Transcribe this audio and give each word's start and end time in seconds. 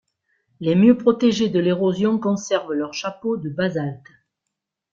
Les 0.61 0.73
mieux 0.73 0.97
protégées 0.97 1.49
de 1.49 1.59
l'érosion 1.59 2.17
conservent 2.17 2.73
leur 2.73 2.91
chapeau 2.95 3.37
de 3.37 3.49
basalte. 3.51 4.07